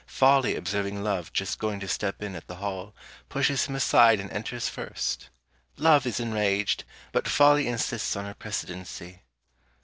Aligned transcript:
Folly 0.07 0.55
observing 0.55 1.03
Love 1.03 1.31
just 1.31 1.59
going 1.59 1.79
to 1.79 1.87
step 1.87 2.23
in 2.23 2.33
at 2.35 2.47
the 2.47 2.55
hall, 2.55 2.95
pushes 3.29 3.65
him 3.67 3.75
aside 3.75 4.19
and 4.19 4.31
enters 4.31 4.67
first. 4.67 5.29
Love 5.77 6.07
is 6.07 6.19
enraged, 6.19 6.85
but 7.11 7.27
Folly 7.27 7.67
insists 7.67 8.15
on 8.15 8.25
her 8.25 8.33
precedency. 8.33 9.21